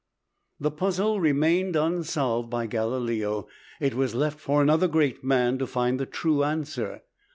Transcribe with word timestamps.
The 0.59 0.71
puzzle 0.71 1.19
remained 1.19 1.75
unsolved 1.75 2.49
by 2.49 2.65
Galileo; 2.65 3.47
it 3.79 3.93
was 3.93 4.15
left 4.15 4.39
for 4.39 4.59
another 4.59 4.87
great 4.87 5.23
man 5.23 5.59
to 5.59 5.67
find 5.67 5.99
the 5.99 6.07
true 6.07 6.41
answer. 6.43 7.03